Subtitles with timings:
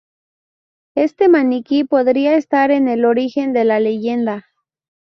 [0.95, 4.47] Este maniquí podría estar en el origen de la leyenda.